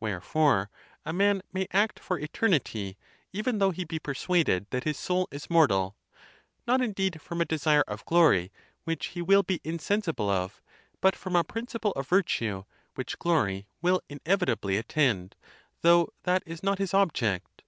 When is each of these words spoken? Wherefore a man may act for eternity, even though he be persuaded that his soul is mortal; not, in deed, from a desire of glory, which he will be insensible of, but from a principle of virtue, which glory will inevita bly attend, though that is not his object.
Wherefore 0.00 0.70
a 1.06 1.12
man 1.12 1.40
may 1.52 1.68
act 1.72 2.00
for 2.00 2.18
eternity, 2.18 2.98
even 3.32 3.58
though 3.60 3.70
he 3.70 3.84
be 3.84 4.00
persuaded 4.00 4.66
that 4.70 4.82
his 4.82 4.96
soul 4.98 5.28
is 5.30 5.48
mortal; 5.48 5.94
not, 6.66 6.80
in 6.80 6.92
deed, 6.92 7.22
from 7.22 7.40
a 7.40 7.44
desire 7.44 7.82
of 7.86 8.04
glory, 8.04 8.50
which 8.82 9.06
he 9.14 9.22
will 9.22 9.44
be 9.44 9.60
insensible 9.62 10.28
of, 10.28 10.60
but 11.00 11.14
from 11.14 11.36
a 11.36 11.44
principle 11.44 11.92
of 11.92 12.08
virtue, 12.08 12.64
which 12.96 13.20
glory 13.20 13.68
will 13.80 14.02
inevita 14.10 14.60
bly 14.60 14.72
attend, 14.72 15.36
though 15.82 16.08
that 16.24 16.42
is 16.44 16.60
not 16.64 16.78
his 16.78 16.92
object. 16.92 17.62